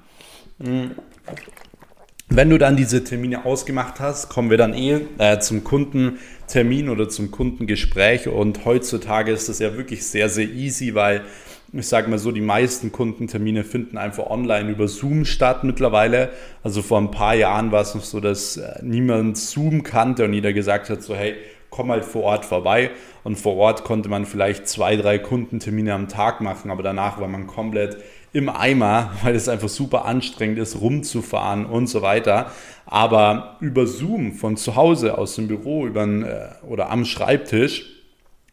Wenn 2.29 2.49
du 2.49 2.57
dann 2.57 2.77
diese 2.77 3.03
Termine 3.03 3.43
ausgemacht 3.45 3.99
hast, 3.99 4.29
kommen 4.29 4.49
wir 4.49 4.57
dann 4.57 4.73
eh 4.73 5.01
äh, 5.17 5.39
zum 5.39 5.63
Kundentermin 5.63 6.89
oder 6.89 7.09
zum 7.09 7.31
Kundengespräch. 7.31 8.27
Und 8.27 8.65
heutzutage 8.65 9.31
ist 9.31 9.49
das 9.49 9.59
ja 9.59 9.75
wirklich 9.75 10.05
sehr, 10.05 10.29
sehr 10.29 10.47
easy, 10.47 10.93
weil 10.93 11.23
ich 11.71 11.87
sage 11.87 12.09
mal 12.09 12.17
so, 12.17 12.31
die 12.31 12.41
meisten 12.41 12.91
Kundentermine 12.91 13.63
finden 13.63 13.97
einfach 13.97 14.27
online 14.27 14.71
über 14.71 14.87
Zoom 14.87 15.25
statt 15.25 15.63
mittlerweile. 15.63 16.29
Also 16.63 16.81
vor 16.81 16.99
ein 16.99 17.11
paar 17.11 17.35
Jahren 17.35 17.71
war 17.71 17.81
es 17.81 17.95
noch 17.95 18.03
so, 18.03 18.19
dass 18.19 18.57
äh, 18.57 18.79
niemand 18.81 19.37
Zoom 19.37 19.83
kannte 19.83 20.25
und 20.25 20.33
jeder 20.33 20.53
gesagt 20.53 20.89
hat, 20.89 21.03
so 21.03 21.15
hey, 21.15 21.35
komm 21.69 21.91
halt 21.91 22.05
vor 22.05 22.23
Ort 22.23 22.45
vorbei. 22.45 22.91
Und 23.23 23.37
vor 23.37 23.55
Ort 23.57 23.83
konnte 23.83 24.09
man 24.09 24.25
vielleicht 24.25 24.67
zwei, 24.67 24.95
drei 24.95 25.19
Kundentermine 25.19 25.93
am 25.93 26.07
Tag 26.07 26.41
machen, 26.41 26.71
aber 26.71 26.83
danach 26.83 27.19
war 27.19 27.27
man 27.27 27.45
komplett 27.45 27.97
im 28.33 28.49
Eimer, 28.49 29.11
weil 29.23 29.35
es 29.35 29.47
einfach 29.47 29.69
super 29.69 30.05
anstrengend 30.05 30.59
ist, 30.59 30.81
rumzufahren 30.81 31.65
und 31.65 31.87
so 31.87 32.01
weiter. 32.01 32.51
Aber 32.85 33.57
über 33.59 33.85
Zoom 33.85 34.33
von 34.33 34.57
zu 34.57 34.75
Hause 34.75 35.17
aus 35.17 35.35
dem 35.35 35.47
Büro 35.47 35.85
über 35.85 36.03
äh, 36.03 36.65
oder 36.65 36.89
am 36.89 37.05
Schreibtisch 37.05 37.98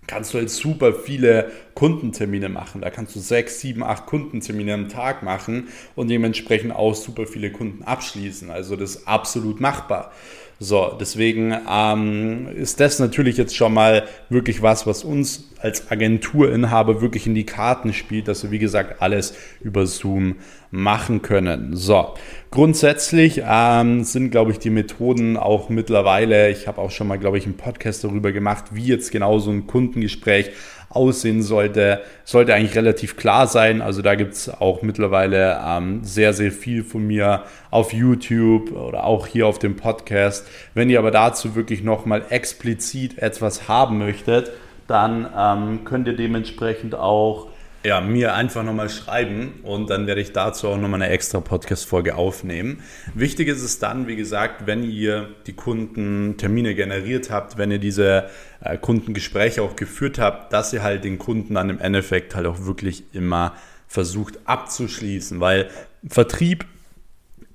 kannst 0.07 0.33
du 0.33 0.39
halt 0.39 0.51
super 0.51 0.93
viele 0.93 1.51
Kundentermine 1.75 2.49
machen. 2.49 2.81
Da 2.81 2.91
kannst 2.91 3.15
du 3.17 3.21
sechs, 3.21 3.61
sieben, 3.61 3.83
acht 3.83 4.07
Kundentermine 4.07 4.75
am 4.75 4.89
Tag 4.89 5.23
machen 5.23 5.69
und 5.95 6.09
dementsprechend 6.09 6.73
auch 6.73 6.95
super 6.95 7.27
viele 7.27 7.51
Kunden 7.51 7.83
abschließen. 7.83 8.51
Also 8.51 8.77
das 8.77 8.97
ist 8.97 9.09
absolut 9.09 9.61
machbar. 9.61 10.13
So, 10.59 10.97
deswegen 10.99 11.55
ähm, 11.71 12.49
ist 12.55 12.81
das 12.81 12.99
natürlich 12.99 13.37
jetzt 13.37 13.55
schon 13.55 13.75
mal 13.75 14.05
wirklich 14.31 14.63
was, 14.63 14.87
was 14.87 15.05
uns 15.05 15.51
als 15.61 15.91
Agenturinhaber 15.91 17.03
wirklich 17.03 17.27
in 17.27 17.35
die 17.35 17.45
Karten 17.45 17.93
spielt, 17.93 18.27
dass 18.27 18.43
wir, 18.43 18.51
wie 18.51 18.59
gesagt, 18.59 19.03
alles 19.03 19.35
über 19.61 19.87
Zoom 19.87 20.37
machen 20.71 21.21
können. 21.21 21.77
So, 21.77 22.15
grundsätzlich 22.51 23.43
ähm, 23.47 24.05
sind, 24.05 24.31
glaube 24.31 24.51
ich, 24.53 24.59
die 24.59 24.71
Methoden 24.71 25.37
auch 25.37 25.69
mittlerweile, 25.69 26.51
ich 26.51 26.67
habe 26.67 26.81
auch 26.81 26.91
schon 26.91 27.09
mal, 27.09 27.19
glaube 27.19 27.37
ich, 27.37 27.45
einen 27.45 27.59
Podcast 27.59 28.03
darüber 28.05 28.33
gemacht, 28.33 28.67
wie 28.73 28.87
jetzt 28.87 29.13
genau 29.13 29.39
so 29.39 29.51
ein 29.51 29.67
Kundengespräch 29.67 30.53
aussehen 30.89 31.43
sollte, 31.43 32.01
sollte 32.25 32.55
eigentlich 32.55 32.77
relativ 32.77 33.17
klar 33.17 33.47
sein. 33.47 33.83
Also 33.83 34.03
da 34.03 34.15
gibt 34.15 34.35
es 34.35 34.49
auch 34.49 34.83
mittlerweile 34.83 35.61
ähm, 35.65 36.05
sehr, 36.05 36.33
sehr 36.33 36.53
viel 36.53 36.85
von 36.85 37.07
mir 37.07 37.43
auf 37.71 37.93
YouTube 37.93 38.73
oder 38.73 39.05
auch 39.05 39.27
hier 39.27 39.47
auf 39.47 39.59
dem 39.59 39.77
Podcast. 39.77 40.47
Wenn 40.75 40.91
ihr 40.91 40.99
aber 40.99 41.11
dazu 41.11 41.55
wirklich 41.55 41.83
nochmal 41.83 42.23
explizit 42.31 43.19
etwas 43.19 43.69
haben 43.69 43.99
möchtet, 43.99 44.53
dann 44.87 45.29
ähm, 45.37 45.85
könnt 45.85 46.07
ihr 46.07 46.17
dementsprechend 46.17 46.95
auch 46.95 47.49
ja, 47.87 48.01
mir 48.01 48.35
einfach 48.35 48.65
nochmal 48.65 48.91
schreiben 48.91 49.61
und 49.63 49.91
dann 49.91 50.09
werde 50.09 50.21
ich 50.21 50.33
dazu 50.33 50.69
auch 50.69 50.77
nochmal 50.77 51.03
eine 51.03 51.13
extra 51.13 51.41
Podcast-Folge 51.41 52.17
aufnehmen. 52.17 52.83
Wichtig 53.15 53.47
ist 53.47 53.63
es 53.63 53.79
dann, 53.79 54.09
wie 54.09 54.17
gesagt, 54.17 54.67
wenn 54.67 54.83
ihr 54.83 55.29
die 55.47 55.53
Kundentermine 55.53 56.75
generiert 56.75 57.31
habt, 57.31 57.59
wenn 57.59 57.71
ihr 57.71 57.79
diese 57.79 58.29
äh, 58.61 58.77
Kundengespräche 58.77 59.63
auch 59.63 59.77
geführt 59.77 60.19
habt, 60.19 60.53
dass 60.53 60.73
ihr 60.73 60.83
halt 60.83 61.05
den 61.05 61.19
Kunden 61.19 61.55
dann 61.55 61.71
im 61.71 61.79
Endeffekt 61.79 62.35
halt 62.35 62.47
auch 62.47 62.67
wirklich 62.67 63.05
immer 63.13 63.55
versucht 63.87 64.41
abzuschließen, 64.47 65.39
weil 65.39 65.69
Vertrieb 66.09 66.67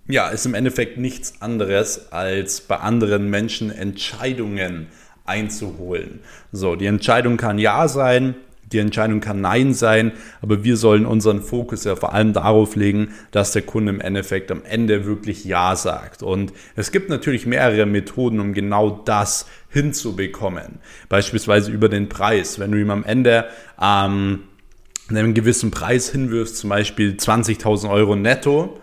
ja, 0.07 0.29
ist 0.29 0.45
im 0.45 0.53
Endeffekt 0.53 0.97
nichts 0.97 1.41
anderes 1.41 2.11
als 2.13 2.61
bei 2.61 2.77
anderen 2.77 3.29
Menschen 3.29 3.69
Entscheidungen 3.69 4.87
einzuholen. 5.25 6.21
So, 6.53 6.75
die 6.75 6.85
Entscheidung 6.85 7.35
kann 7.35 7.59
ja 7.59 7.87
sein, 7.87 8.35
die 8.71 8.79
Entscheidung 8.79 9.19
kann 9.19 9.41
Nein 9.41 9.73
sein, 9.73 10.13
aber 10.41 10.63
wir 10.63 10.77
sollen 10.77 11.05
unseren 11.05 11.41
Fokus 11.41 11.83
ja 11.83 11.95
vor 11.95 12.13
allem 12.13 12.33
darauf 12.33 12.75
legen, 12.75 13.09
dass 13.31 13.51
der 13.51 13.61
Kunde 13.63 13.91
im 13.91 14.01
Endeffekt 14.01 14.51
am 14.51 14.63
Ende 14.63 15.05
wirklich 15.05 15.45
Ja 15.45 15.75
sagt. 15.75 16.23
Und 16.23 16.53
es 16.75 16.91
gibt 16.91 17.09
natürlich 17.09 17.45
mehrere 17.45 17.85
Methoden, 17.85 18.39
um 18.39 18.53
genau 18.53 19.01
das 19.05 19.47
hinzubekommen. 19.69 20.79
Beispielsweise 21.09 21.71
über 21.71 21.89
den 21.89 22.09
Preis. 22.09 22.59
Wenn 22.59 22.71
du 22.71 22.79
ihm 22.79 22.91
am 22.91 23.03
Ende 23.03 23.45
ähm, 23.81 24.39
einen 25.09 25.33
gewissen 25.33 25.71
Preis 25.71 26.09
hinwirfst, 26.09 26.57
zum 26.57 26.69
Beispiel 26.69 27.11
20.000 27.11 27.89
Euro 27.89 28.15
netto, 28.15 28.77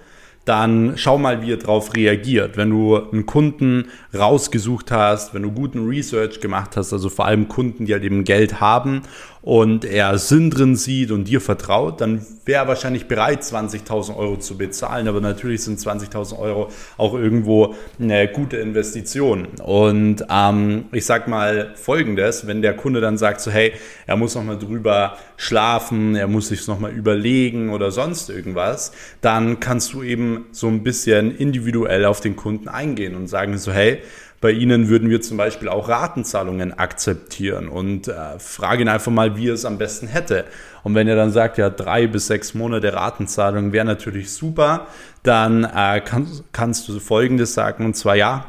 dann 0.49 0.95
schau 0.97 1.19
mal, 1.19 1.43
wie 1.43 1.53
er 1.53 1.59
darauf 1.59 1.95
reagiert. 1.95 2.57
Wenn 2.57 2.71
du 2.71 2.97
einen 2.97 3.27
Kunden 3.27 3.91
rausgesucht 4.17 4.91
hast, 4.91 5.35
wenn 5.35 5.43
du 5.43 5.53
guten 5.53 5.87
Research 5.87 6.41
gemacht 6.41 6.75
hast, 6.77 6.95
also 6.95 7.11
vor 7.11 7.27
allem 7.27 7.49
Kunden, 7.49 7.85
die 7.85 7.93
halt 7.93 8.03
eben 8.03 8.25
Geld 8.25 8.59
haben 8.59 9.03
und 9.43 9.85
er 9.85 10.19
Sinn 10.19 10.51
drin 10.51 10.77
sieht 10.77 11.11
und 11.11 11.25
dir 11.25 11.41
vertraut, 11.41 12.01
dann 12.01 12.27
wäre 12.45 12.65
er 12.65 12.69
wahrscheinlich 12.69 13.07
bereit, 13.07 13.43
20.000 13.43 14.17
Euro 14.17 14.39
zu 14.39 14.59
bezahlen. 14.59 15.07
Aber 15.07 15.21
natürlich 15.21 15.63
sind 15.63 15.79
20.000 15.79 16.39
Euro 16.39 16.71
auch 16.97 17.15
irgendwo 17.15 17.75
eine 18.01 18.29
gute 18.29 18.57
Investition. 18.57 19.47
Und 19.63 20.25
ähm, 20.31 20.87
ich 20.93 21.07
sag 21.07 21.29
mal 21.29 21.73
Folgendes, 21.77 22.47
wenn 22.47 22.63
der 22.63 22.75
Kunde 22.75 23.01
dann 23.01 23.19
sagt 23.19 23.41
so, 23.41 23.51
hey, 23.51 23.73
er 24.07 24.17
muss 24.17 24.35
nochmal 24.35 24.59
drüber 24.59 25.17
schlafen, 25.37 26.17
er 26.17 26.27
muss 26.27 26.49
sich 26.49 26.67
nochmal 26.67 26.93
überlegen 26.93 27.71
oder 27.71 27.91
sonst 27.91 28.31
irgendwas, 28.31 28.93
dann 29.21 29.61
kannst 29.61 29.93
du 29.93 30.03
eben 30.03 30.47
so 30.51 30.67
ein 30.67 30.83
bisschen 30.83 31.37
individuell 31.37 32.05
auf 32.05 32.21
den 32.21 32.35
Kunden 32.35 32.69
eingehen 32.69 33.15
und 33.15 33.29
sagen 33.29 33.57
so, 33.59 33.73
hey, 33.73 33.99
bei 34.41 34.53
Ihnen 34.53 34.89
würden 34.89 35.11
wir 35.11 35.21
zum 35.21 35.37
Beispiel 35.37 35.69
auch 35.69 35.89
Ratenzahlungen 35.89 36.79
akzeptieren 36.79 37.69
und 37.69 38.09
äh, 38.09 38.39
frage 38.39 38.89
einfach 38.91 39.11
mal, 39.11 39.37
wie 39.37 39.49
er 39.49 39.55
es 39.55 39.65
am 39.65 39.79
besten 39.79 40.07
hätte. 40.07 40.45
Und 40.85 40.95
wenn 40.95 41.09
er 41.09 41.17
dann 41.17 41.33
sagt, 41.33 41.59
ja, 41.59 41.71
drei 41.71 42.07
bis 42.07 42.29
sechs 42.29 42.55
Monate 42.55 42.93
Ratenzahlung 42.93 43.73
wäre 43.73 43.85
natürlich 43.85 44.31
super, 44.31 44.87
dann 45.23 45.65
äh, 45.65 46.01
kann, 46.01 46.29
kannst 46.53 46.89
du 46.89 47.01
Folgendes 47.01 47.55
sagen, 47.55 47.85
und 47.85 47.95
zwar 47.95 48.15
ja, 48.15 48.47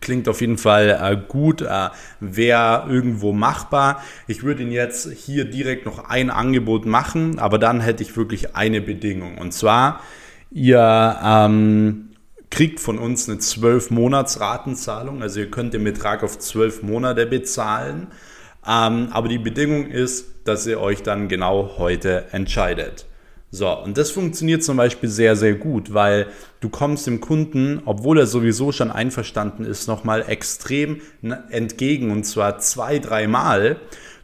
klingt 0.00 0.28
auf 0.28 0.40
jeden 0.40 0.58
Fall 0.58 0.98
äh, 1.00 1.16
gut, 1.28 1.62
äh, 1.62 1.88
wäre 2.20 2.86
irgendwo 2.88 3.32
machbar. 3.32 4.02
Ich 4.26 4.42
würde 4.42 4.62
Ihnen 4.62 4.72
jetzt 4.72 5.10
hier 5.12 5.44
direkt 5.44 5.86
noch 5.86 6.08
ein 6.08 6.30
Angebot 6.30 6.86
machen, 6.86 7.38
aber 7.38 7.58
dann 7.58 7.80
hätte 7.80 8.02
ich 8.02 8.16
wirklich 8.16 8.56
eine 8.56 8.80
Bedingung. 8.80 9.38
Und 9.38 9.52
zwar, 9.52 10.00
ihr 10.50 11.18
ähm, 11.24 12.11
kriegt 12.52 12.80
von 12.80 12.98
uns 12.98 13.28
eine 13.28 13.38
12-Monats-Ratenzahlung. 13.38 15.22
Also 15.22 15.40
ihr 15.40 15.50
könnt 15.50 15.72
den 15.72 15.84
Betrag 15.84 16.22
auf 16.22 16.38
12 16.38 16.82
Monate 16.82 17.24
bezahlen. 17.24 18.08
Ähm, 18.68 19.08
aber 19.10 19.28
die 19.28 19.38
Bedingung 19.38 19.86
ist, 19.86 20.26
dass 20.44 20.66
ihr 20.66 20.78
euch 20.78 21.02
dann 21.02 21.28
genau 21.28 21.76
heute 21.78 22.26
entscheidet. 22.32 23.06
So, 23.50 23.70
und 23.70 23.96
das 23.96 24.10
funktioniert 24.10 24.62
zum 24.62 24.76
Beispiel 24.76 25.08
sehr, 25.08 25.34
sehr 25.34 25.54
gut, 25.54 25.94
weil 25.94 26.26
du 26.60 26.68
kommst 26.68 27.06
dem 27.06 27.20
Kunden, 27.20 27.82
obwohl 27.86 28.18
er 28.18 28.26
sowieso 28.26 28.70
schon 28.70 28.90
einverstanden 28.90 29.64
ist, 29.64 29.88
nochmal 29.88 30.24
extrem 30.28 31.00
entgegen 31.50 32.10
und 32.10 32.24
zwar 32.24 32.58
zwei, 32.58 32.98
dreimal 32.98 33.76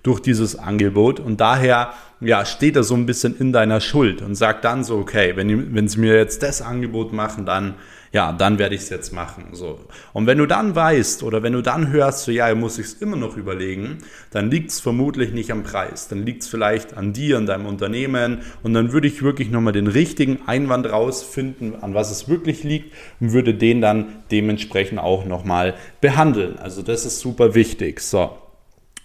durch 0.03 0.21
dieses 0.21 0.57
Angebot 0.57 1.19
und 1.19 1.41
daher 1.41 1.93
ja, 2.21 2.45
steht 2.45 2.77
er 2.77 2.83
so 2.83 2.95
ein 2.95 3.07
bisschen 3.07 3.37
in 3.39 3.53
deiner 3.53 3.81
Schuld 3.81 4.23
und 4.23 4.35
sagt 4.35 4.65
dann 4.65 4.85
so, 4.85 4.99
okay, 4.99 5.33
wenn, 5.37 5.75
wenn 5.75 5.89
sie 5.89 6.01
mir 6.01 6.17
jetzt 6.17 6.43
das 6.43 6.63
Angebot 6.63 7.13
machen, 7.13 7.47
dann 7.47 7.75
ja, 8.13 8.33
dann 8.33 8.59
werde 8.59 8.75
ich 8.75 8.83
es 8.83 8.89
jetzt 8.89 9.13
machen. 9.13 9.49
So. 9.53 9.81
Und 10.13 10.27
wenn 10.27 10.39
du 10.39 10.47
dann 10.47 10.75
weißt 10.75 11.23
oder 11.23 11.43
wenn 11.43 11.53
du 11.53 11.63
dann 11.63 11.91
hörst, 11.91 12.25
so, 12.25 12.33
ja, 12.33 12.55
muss 12.55 12.79
ich 12.79 12.87
es 12.87 12.95
immer 12.95 13.17
noch 13.17 13.37
überlegen, 13.37 13.99
dann 14.31 14.51
liegt 14.51 14.71
es 14.71 14.81
vermutlich 14.81 15.33
nicht 15.33 15.51
am 15.53 15.63
Preis. 15.63 16.09
Dann 16.09 16.25
liegt 16.25 16.43
es 16.43 16.49
vielleicht 16.49 16.97
an 16.97 17.13
dir, 17.13 17.37
an 17.37 17.47
deinem 17.47 17.67
Unternehmen 17.67 18.39
und 18.63 18.73
dann 18.73 18.93
würde 18.93 19.09
ich 19.09 19.23
wirklich 19.23 19.51
nochmal 19.51 19.75
den 19.75 19.89
richtigen 19.89 20.41
Einwand 20.47 20.91
rausfinden, 20.91 21.83
an 21.83 21.95
was 21.95 22.11
es 22.11 22.29
wirklich 22.29 22.65
liegt 22.65 22.95
und 23.21 23.33
würde 23.33 23.55
den 23.55 23.81
dann 23.81 24.07
dementsprechend 24.31 24.99
auch 24.99 25.27
nochmal 25.27 25.75
behandeln. 26.01 26.59
Also 26.59 26.83
das 26.83 27.05
ist 27.05 27.21
super 27.21 27.55
wichtig. 27.55 28.01
So. 28.01 28.39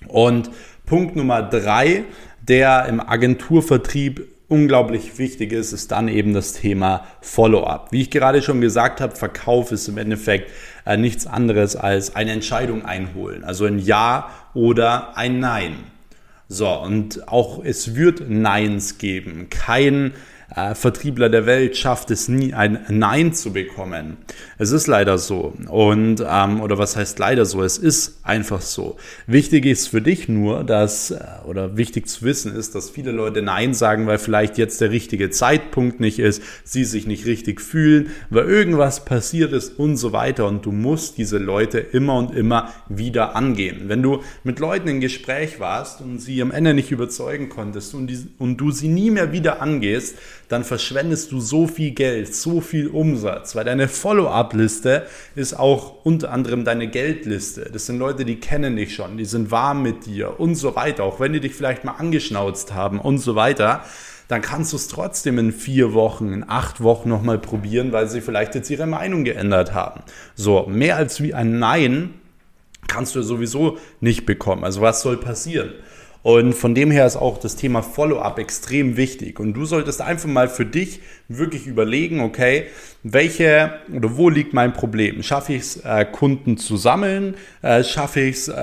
Und 0.08 0.50
Punkt 0.86 1.16
Nummer 1.16 1.42
drei, 1.42 2.06
der 2.48 2.86
im 2.86 3.00
Agenturvertrieb 3.00 4.28
unglaublich 4.50 5.18
wichtig 5.18 5.52
ist, 5.52 5.72
ist 5.72 5.92
dann 5.92 6.08
eben 6.08 6.34
das 6.34 6.54
Thema 6.54 7.08
Follow-up. 7.22 7.92
Wie 7.92 8.02
ich 8.02 8.12
gerade 8.12 8.42
schon 8.42 8.62
gesagt 8.62 9.02
habe, 9.02 9.16
Verkauf 9.16 9.72
ist 9.72 9.88
im 9.88 9.98
Endeffekt 9.98 10.52
äh, 10.86 10.98
nichts 10.98 11.26
anderes 11.26 11.76
als 11.76 12.16
eine 12.16 12.32
Entscheidung 12.32 12.86
einholen. 12.86 13.44
Also 13.44 13.66
ein 13.66 13.80
Ja 13.80 14.30
oder 14.54 15.18
ein 15.18 15.40
Nein. 15.40 15.76
So, 16.50 16.70
und 16.70 17.28
auch 17.30 17.64
es 17.64 17.96
wird 17.96 18.30
Neins 18.30 19.00
geben. 19.00 19.48
Kein 19.50 20.14
äh, 20.56 20.76
Vertriebler 20.76 21.30
der 21.30 21.46
Welt 21.46 21.78
schafft 21.78 22.12
es 22.12 22.28
nie, 22.28 22.54
ein 22.54 22.86
Nein 22.90 23.34
zu 23.34 23.54
bekommen. 23.54 24.18
Es 24.58 24.72
ist 24.72 24.88
leider 24.88 25.18
so. 25.18 25.54
Und, 25.70 26.24
ähm, 26.28 26.62
oder 26.62 26.78
was 26.78 26.96
heißt 26.96 27.20
leider 27.20 27.46
so? 27.46 27.64
Es 27.64 27.78
ist 27.78 28.20
einfach 28.24 28.62
so. 28.62 28.98
Wichtig 29.26 29.66
ist 29.66 29.88
für 29.88 30.02
dich 30.02 30.30
nur, 30.30 30.64
dass, 30.64 31.12
äh, 31.12 31.20
oder 31.46 31.78
wichtig 31.78 32.08
zu 32.08 32.24
wissen 32.24 32.56
ist, 32.56 32.76
dass 32.76 32.90
viele 32.90 33.12
Leute 33.12 33.42
Nein 33.42 33.74
sagen, 33.74 34.08
weil 34.08 34.20
vielleicht 34.20 34.58
jetzt 34.58 34.80
der 34.82 34.92
richtige 34.92 35.30
Zeitpunkt 35.30 36.00
nicht 36.00 36.20
ist, 36.20 36.42
sie 36.64 36.84
sich 36.84 37.08
nicht 37.08 37.26
richtig 37.26 37.60
fühlen, 37.60 38.12
weil 38.30 38.46
irgendwas 38.46 39.06
passiert 39.06 39.54
ist 39.54 39.80
und 39.80 39.98
so 39.98 40.14
weiter. 40.14 40.48
Und 40.48 40.66
du 40.66 40.72
musst 40.72 41.18
diese 41.18 41.38
Leute 41.38 41.80
immer 41.80 42.16
und 42.16 42.36
immer 42.36 42.72
wieder 42.90 43.36
angehen. 43.36 43.84
Wenn 43.88 44.04
du 44.04 44.22
mit 44.44 44.60
Leuten 44.60 44.88
im 44.88 45.02
Gespräch 45.02 45.60
warst 45.60 46.02
und 46.02 46.20
sie 46.20 46.42
am 46.42 46.52
Ende 46.52 46.74
nicht 46.74 46.92
überzeugen 46.92 47.50
konntest 47.50 47.94
und, 47.96 48.08
die, 48.08 48.28
und 48.38 48.58
du 48.58 48.72
sie 48.72 48.88
nie 48.88 49.12
mehr 49.12 49.32
wieder 49.32 49.62
angehst, 49.62 50.16
dann 50.50 50.64
verschwendest 50.64 51.32
du 51.32 51.40
so 51.40 51.68
viel 51.68 51.92
Geld, 51.92 52.36
so 52.36 52.62
viel 52.62 52.88
Umsatz, 52.88 53.56
weil 53.56 53.66
deine 53.66 53.88
Follow-up-Liste 53.88 55.06
ist 55.36 55.58
auch 55.58 56.06
unter 56.06 56.32
anderem 56.32 56.66
deine 56.66 56.88
Geldliste. 56.88 57.70
Das 57.72 57.86
sind 57.86 58.00
Leute, 58.00 58.26
die 58.26 58.40
kennen 58.40 58.76
dich 58.76 58.96
schon, 58.96 59.18
die 59.18 59.26
sind 59.26 59.52
warm 59.52 59.84
mit 59.84 60.06
dir 60.06 60.40
und 60.40 60.56
so 60.56 60.76
weiter, 60.76 61.04
auch 61.04 61.20
wenn 61.20 61.34
die 61.34 61.40
dich 61.40 61.56
vielleicht 61.56 61.84
mal 61.84 61.94
angeschnauzt 61.94 62.74
haben 62.74 63.00
und 63.00 63.20
so 63.20 63.36
weiter 63.36 63.84
dann 64.30 64.42
kannst 64.42 64.72
du 64.72 64.78
es 64.78 64.88
trotzdem 64.88 65.38
in 65.38 65.52
vier 65.52 65.94
Wochen, 65.94 66.32
in 66.32 66.50
acht 66.50 66.82
Wochen 66.82 67.10
nochmal 67.10 67.38
probieren, 67.38 67.92
weil 67.92 68.08
sie 68.08 68.22
vielleicht 68.22 68.56
jetzt 68.56 68.70
ihre 68.70 68.88
Meinung 68.88 69.26
geändert 69.26 69.74
haben. 69.74 70.02
So, 70.34 70.66
mehr 70.66 70.96
als 70.96 71.22
wie 71.22 71.34
ein 71.34 71.60
Nein 71.60 72.14
kannst 72.88 73.16
du 73.16 73.22
sowieso 73.22 73.78
nicht 74.00 74.26
bekommen. 74.26 74.64
Also 74.64 74.82
was 74.82 75.02
soll 75.02 75.18
passieren? 75.18 75.74
Und 76.24 76.54
von 76.54 76.74
dem 76.74 76.90
her 76.90 77.06
ist 77.06 77.18
auch 77.18 77.38
das 77.38 77.58
Thema 77.58 77.84
Follow-up 77.84 78.40
extrem 78.40 78.96
wichtig. 78.96 79.42
Und 79.42 79.54
du 79.54 79.66
solltest 79.66 80.02
einfach 80.02 80.30
mal 80.30 80.48
für 80.48 80.66
dich 80.66 81.02
wirklich 81.28 81.68
überlegen, 81.68 82.22
okay, 82.22 82.68
welche 83.04 83.74
oder 83.94 84.16
wo 84.16 84.30
liegt 84.30 84.54
mein 84.54 84.72
Problem? 84.72 85.22
Schaffe 85.22 85.54
ich 85.54 85.62
es, 85.62 85.78
äh, 85.78 86.06
Kunden 86.06 86.58
zu 86.58 86.78
sammeln? 86.78 87.36
Äh, 87.62 87.84
schaffe 87.84 88.22
ich 88.22 88.38
es, 88.38 88.48
äh, 88.48 88.54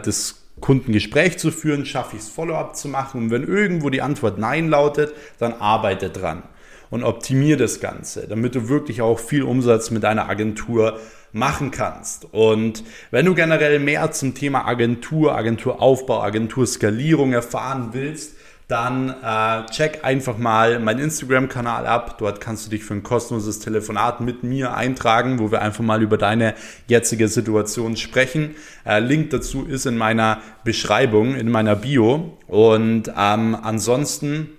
das 0.00 0.44
Kundengespräch 0.60 1.38
zu 1.38 1.50
führen? 1.50 1.84
Schaffe 1.84 2.14
ich 2.14 2.22
es, 2.22 2.28
Follow-up 2.28 2.76
zu 2.76 2.88
machen? 2.88 3.24
Und 3.24 3.30
wenn 3.32 3.42
irgendwo 3.42 3.90
die 3.90 4.00
Antwort 4.00 4.38
Nein 4.38 4.68
lautet, 4.68 5.12
dann 5.40 5.54
arbeite 5.54 6.10
dran 6.10 6.44
und 6.90 7.02
optimiere 7.02 7.58
das 7.58 7.80
Ganze, 7.80 8.28
damit 8.28 8.54
du 8.54 8.68
wirklich 8.68 9.02
auch 9.02 9.18
viel 9.18 9.42
Umsatz 9.42 9.90
mit 9.90 10.04
deiner 10.04 10.28
Agentur 10.28 10.98
machen 11.32 11.70
kannst. 11.70 12.26
Und 12.32 12.84
wenn 13.10 13.26
du 13.26 13.34
generell 13.34 13.78
mehr 13.78 14.10
zum 14.12 14.34
Thema 14.34 14.66
Agentur, 14.66 15.36
Agenturaufbau, 15.36 16.22
Agenturskalierung 16.22 17.32
erfahren 17.32 17.90
willst, 17.92 18.34
dann 18.68 19.08
äh, 19.08 19.64
check 19.70 20.04
einfach 20.04 20.36
mal 20.36 20.78
meinen 20.78 21.00
Instagram-Kanal 21.00 21.86
ab. 21.86 22.18
Dort 22.18 22.42
kannst 22.42 22.66
du 22.66 22.70
dich 22.70 22.84
für 22.84 22.92
ein 22.92 23.02
kostenloses 23.02 23.60
Telefonat 23.60 24.20
mit 24.20 24.42
mir 24.42 24.74
eintragen, 24.74 25.38
wo 25.38 25.50
wir 25.50 25.62
einfach 25.62 25.82
mal 25.82 26.02
über 26.02 26.18
deine 26.18 26.54
jetzige 26.86 27.28
Situation 27.28 27.96
sprechen. 27.96 28.56
Äh, 28.84 29.00
Link 29.00 29.30
dazu 29.30 29.64
ist 29.64 29.86
in 29.86 29.96
meiner 29.96 30.42
Beschreibung, 30.64 31.34
in 31.34 31.50
meiner 31.50 31.76
Bio. 31.76 32.36
Und 32.46 33.10
ähm, 33.16 33.56
ansonsten 33.62 34.50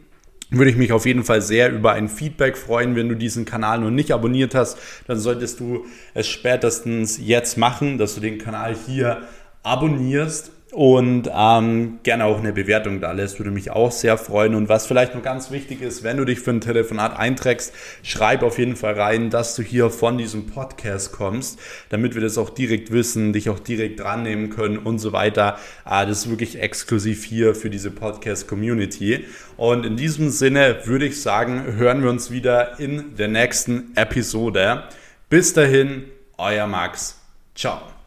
würde 0.51 0.72
ich 0.72 0.77
mich 0.77 0.91
auf 0.91 1.06
jeden 1.06 1.24
Fall 1.24 1.41
sehr 1.41 1.72
über 1.72 1.94
ein 1.94 2.10
Feedback 2.10 2.58
freuen. 2.58 2.96
Wenn 2.96 3.10
du 3.10 3.15
diesen 3.15 3.46
Kanal 3.46 3.79
noch 3.79 3.91
nicht 3.91 4.12
abonniert 4.12 4.56
hast, 4.56 4.77
dann 5.08 5.20
solltest 5.20 5.60
du 5.60 5.86
es 6.13 6.27
spätestens 6.27 7.20
jetzt 7.20 7.58
machen, 7.58 7.98
dass 7.98 8.15
du 8.15 8.22
den 8.22 8.38
Kanal 8.38 8.75
hier 8.88 9.22
abonnierst 9.63 10.51
und 10.71 11.29
ähm, 11.33 11.99
gerne 12.03 12.25
auch 12.25 12.38
eine 12.38 12.53
Bewertung 12.53 13.01
da 13.01 13.11
lässt, 13.11 13.39
würde 13.39 13.49
mich 13.49 13.71
auch 13.71 13.91
sehr 13.91 14.17
freuen. 14.17 14.53
Und 14.53 14.69
was 14.69 14.85
vielleicht 14.85 15.15
noch 15.15 15.23
ganz 15.23 15.49
wichtig 15.49 15.81
ist, 15.81 16.03
wenn 16.03 16.17
du 16.17 16.25
dich 16.25 16.39
für 16.39 16.51
ein 16.51 16.61
Telefonat 16.61 17.17
einträgst, 17.17 17.73
schreib 18.03 18.43
auf 18.43 18.59
jeden 18.59 18.75
Fall 18.75 18.93
rein, 18.93 19.31
dass 19.31 19.55
du 19.55 19.63
hier 19.63 19.89
von 19.89 20.17
diesem 20.19 20.45
Podcast 20.45 21.11
kommst, 21.11 21.59
damit 21.89 22.13
wir 22.13 22.21
das 22.21 22.38
auch 22.38 22.51
direkt 22.51 22.91
wissen, 22.91 23.33
dich 23.33 23.49
auch 23.49 23.59
direkt 23.59 23.99
dran 23.99 24.21
nehmen 24.21 24.51
können 24.51 24.77
und 24.77 24.99
so 24.99 25.11
weiter. 25.11 25.57
Äh, 25.85 26.05
das 26.05 26.19
ist 26.19 26.29
wirklich 26.29 26.59
exklusiv 26.59 27.23
hier 27.23 27.55
für 27.55 27.71
diese 27.71 27.89
Podcast-Community. 27.89 29.25
Und 29.57 29.85
in 29.85 29.97
diesem 29.97 30.29
Sinne 30.29 30.81
würde 30.85 31.05
ich 31.05 31.21
sagen, 31.21 31.63
hören 31.77 32.03
wir 32.03 32.11
uns 32.11 32.29
wieder 32.29 32.79
in 32.79 33.15
der 33.15 33.27
nächsten 33.27 33.91
Episode. 33.95 34.83
Bis 35.29 35.53
dahin, 35.53 36.05
euer 36.38 36.67
Max. 36.67 37.19
Ciao. 37.55 37.99